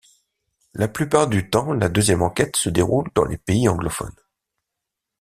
[0.73, 4.19] La plupart du temps, la deuxième enquête se déroule dans les pays anglophones.